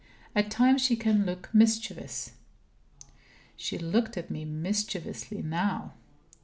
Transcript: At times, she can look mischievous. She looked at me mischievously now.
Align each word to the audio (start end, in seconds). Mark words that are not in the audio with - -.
At 0.35 0.49
times, 0.49 0.81
she 0.81 0.95
can 0.95 1.27
look 1.27 1.53
mischievous. 1.53 2.31
She 3.55 3.77
looked 3.77 4.17
at 4.17 4.31
me 4.31 4.45
mischievously 4.45 5.43
now. 5.43 5.93